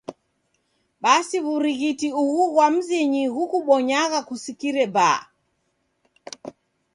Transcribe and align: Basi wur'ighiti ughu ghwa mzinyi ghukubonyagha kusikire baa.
Basi 1.03 1.37
wur'ighiti 1.45 2.07
ughu 2.21 2.43
ghwa 2.51 2.67
mzinyi 2.75 3.23
ghukubonyagha 3.35 4.19
kusikire 4.27 4.83
baa. 4.95 5.19